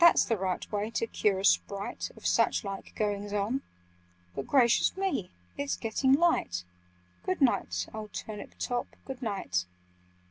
"That's 0.00 0.24
the 0.24 0.38
right 0.38 0.72
way 0.72 0.88
to 0.92 1.06
cure 1.06 1.38
a 1.40 1.44
Sprite 1.44 2.10
Of 2.16 2.26
such 2.26 2.64
like 2.64 2.94
goings 2.94 3.34
on— 3.34 3.60
But 4.34 4.46
gracious 4.46 4.96
me! 4.96 5.28
It's 5.58 5.76
getting 5.76 6.14
light! 6.14 6.64
Good 7.24 7.42
night, 7.42 7.86
old 7.92 8.14
Turnip 8.14 8.54
top, 8.58 8.86
good 9.04 9.20
night!" 9.20 9.66